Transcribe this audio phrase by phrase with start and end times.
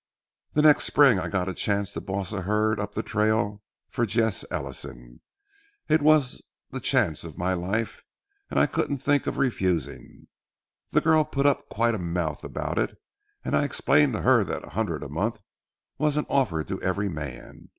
[0.53, 4.03] "The next spring I got a chance to boss a herd up the trail for
[4.07, 5.21] Jesse Ellison.
[5.87, 8.01] It was the chance of my life
[8.49, 10.25] and I couldn't think of refusing.
[10.89, 12.97] The girl put up quite a mouth about it,
[13.45, 15.37] and I explained to her that a hundred a month
[15.99, 17.69] wasn't offered to every man.